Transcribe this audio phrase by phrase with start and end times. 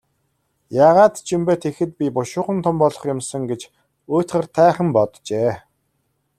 [0.87, 3.61] Яагаад ч юм бэ, тэгэхэд би бушуухан том болох юм сан гэж
[4.13, 5.51] уйтгартайхан боджээ.